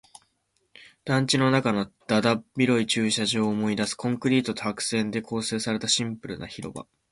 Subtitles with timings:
[1.05, 3.93] 団地の中のだだっ広い駐車場を思い出す。
[3.93, 6.87] コンクリートと白線で構成されたシンプルな広場。